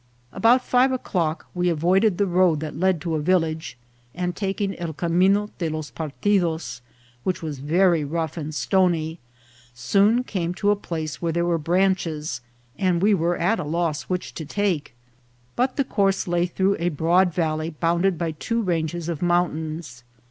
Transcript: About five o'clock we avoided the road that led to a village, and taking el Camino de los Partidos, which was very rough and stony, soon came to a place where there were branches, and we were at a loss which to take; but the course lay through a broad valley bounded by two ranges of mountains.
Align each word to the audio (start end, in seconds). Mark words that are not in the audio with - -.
About 0.31 0.63
five 0.65 0.91
o'clock 0.91 1.45
we 1.53 1.69
avoided 1.69 2.17
the 2.17 2.25
road 2.25 2.59
that 2.59 2.75
led 2.75 2.99
to 3.01 3.13
a 3.13 3.19
village, 3.21 3.77
and 4.15 4.35
taking 4.35 4.75
el 4.79 4.93
Camino 4.93 5.51
de 5.59 5.69
los 5.69 5.91
Partidos, 5.91 6.81
which 7.23 7.43
was 7.43 7.59
very 7.59 8.03
rough 8.03 8.35
and 8.35 8.55
stony, 8.55 9.19
soon 9.75 10.23
came 10.23 10.55
to 10.55 10.71
a 10.71 10.75
place 10.75 11.21
where 11.21 11.31
there 11.33 11.45
were 11.45 11.59
branches, 11.59 12.41
and 12.79 13.03
we 13.03 13.13
were 13.13 13.37
at 13.37 13.59
a 13.59 13.63
loss 13.63 14.09
which 14.09 14.33
to 14.33 14.43
take; 14.43 14.95
but 15.55 15.75
the 15.75 15.83
course 15.83 16.27
lay 16.27 16.47
through 16.47 16.77
a 16.79 16.89
broad 16.89 17.31
valley 17.31 17.69
bounded 17.69 18.17
by 18.17 18.31
two 18.31 18.63
ranges 18.63 19.07
of 19.07 19.21
mountains. 19.21 20.03